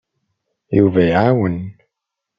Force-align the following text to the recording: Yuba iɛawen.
Yuba 0.77 1.01
iɛawen. 1.07 1.57